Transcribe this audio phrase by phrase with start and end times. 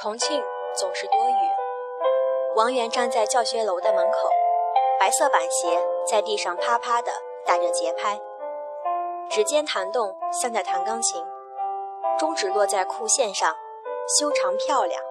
[0.00, 0.40] 重庆
[0.76, 2.54] 总是多雨。
[2.54, 4.30] 王源站在教学楼的门口，
[5.00, 7.10] 白色板鞋在地上啪啪的
[7.44, 8.20] 打着节拍，
[9.28, 11.20] 指尖弹动像在弹钢琴，
[12.16, 13.52] 中指落在裤线上，
[14.20, 15.02] 修长漂亮。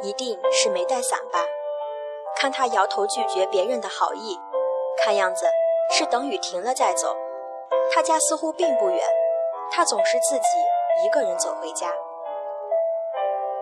[0.00, 1.44] 一定是没带伞吧？
[2.36, 4.40] 看他摇头拒绝别人的好意，
[5.04, 5.44] 看样子
[5.90, 7.14] 是等雨停了再走。
[7.92, 9.06] 他家似乎并不远，
[9.70, 11.92] 他总是自己一个人走回家。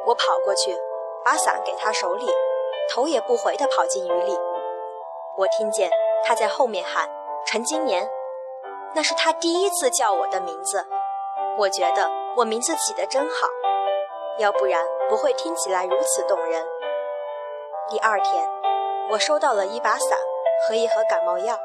[0.07, 0.77] 我跑过去，
[1.25, 2.27] 把伞给他手里，
[2.91, 4.39] 头也不回地跑进雨里。
[5.37, 5.91] 我听见
[6.25, 7.09] 他在后面喊
[7.47, 8.11] ：“陈金年。”
[8.95, 10.85] 那是他第一次叫我的名字。
[11.57, 13.49] 我觉得我名字起得真好，
[14.39, 16.67] 要不然不会听起来如此动人。
[17.89, 18.47] 第二天，
[19.11, 20.19] 我收到了一把伞
[20.67, 21.59] 和一盒感冒药。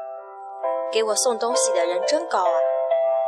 [0.90, 2.56] 给我送东西的人真高啊！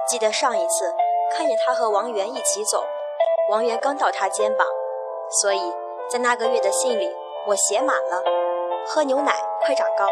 [0.08, 0.94] 记得上一次
[1.30, 2.82] 看见他和王源一起走，
[3.50, 4.66] 王源刚到他肩膀。
[5.30, 5.60] 所以
[6.10, 7.08] 在那个月的信里，
[7.46, 8.20] 我写满了：
[8.84, 9.32] 喝牛奶
[9.64, 10.04] 快长高。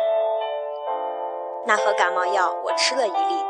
[1.66, 3.44] 那盒感冒药我吃了一粒，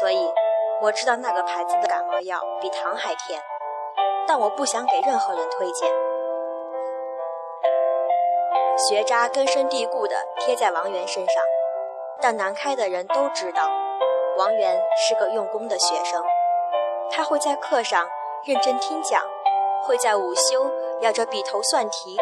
[0.00, 0.32] 所以
[0.80, 3.38] 我知道那个牌子的感冒药比糖还甜，
[4.26, 5.92] 但我不想给任何人推荐。
[8.88, 11.42] 学渣根深蒂固地贴在王源身上，
[12.22, 13.68] 但南开的人都知道，
[14.38, 16.24] 王源是个用功的学生，
[17.10, 18.08] 他会在课上
[18.46, 19.22] 认真听讲，
[19.86, 20.66] 会在午休。
[21.04, 22.16] 要着笔头算题，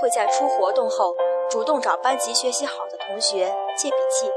[0.00, 1.12] 会在出活动后
[1.50, 4.30] 主动找班级学习好的同学借笔记。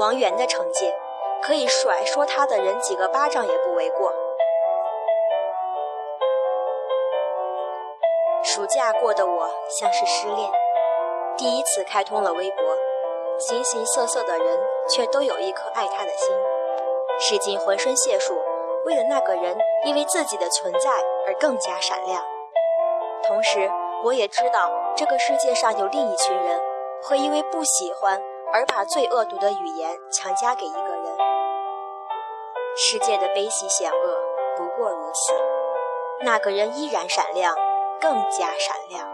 [0.00, 0.92] 王源的成绩，
[1.40, 4.12] 可以甩说他的人几个巴掌也不为过。
[8.42, 10.50] 暑假过的我像是失恋，
[11.36, 12.64] 第一次开通了微博，
[13.38, 16.34] 形形色色的人却都有一颗爱他的心，
[17.20, 18.34] 使尽浑身解数。
[18.86, 20.90] 为了那个人，因为自己的存在
[21.26, 22.22] 而更加闪亮。
[23.26, 23.70] 同时，
[24.04, 26.60] 我也知道这个世界上有另一群人，
[27.02, 28.20] 会因为不喜欢
[28.52, 31.16] 而把最恶毒的语言强加给一个人。
[32.76, 34.18] 世界的悲喜险恶
[34.56, 35.32] 不过如此，
[36.20, 37.54] 那个人依然闪亮，
[38.00, 39.13] 更加闪亮。